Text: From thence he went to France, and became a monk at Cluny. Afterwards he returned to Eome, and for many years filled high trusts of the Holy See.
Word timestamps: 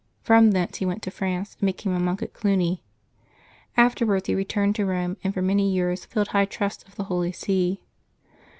From 0.23 0.49
thence 0.49 0.77
he 0.77 0.85
went 0.87 1.03
to 1.03 1.11
France, 1.11 1.55
and 1.59 1.67
became 1.67 1.93
a 1.93 1.99
monk 1.99 2.23
at 2.23 2.33
Cluny. 2.33 2.81
Afterwards 3.77 4.25
he 4.25 4.33
returned 4.33 4.75
to 4.77 4.85
Eome, 4.87 5.15
and 5.23 5.31
for 5.31 5.43
many 5.43 5.69
years 5.71 6.05
filled 6.05 6.29
high 6.29 6.45
trusts 6.45 6.83
of 6.85 6.95
the 6.95 7.03
Holy 7.03 7.31
See. 7.31 7.83